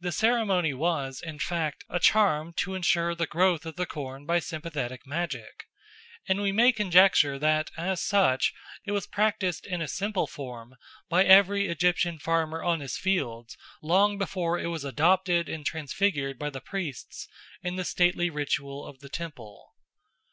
[0.00, 4.40] The ceremony was, in fact, a charm to ensure the growth of the corn by
[4.40, 5.68] sympathetic magic,
[6.28, 8.52] and we may conjecture that as such
[8.84, 10.74] it was practised in a simple form
[11.08, 16.50] by every Egyptian farmer on his fields long before it was adopted and transfigured by
[16.50, 17.28] the priests
[17.62, 19.76] in the stately ritual of the temple.